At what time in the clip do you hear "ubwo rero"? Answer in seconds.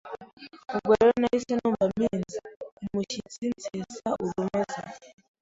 0.73-1.13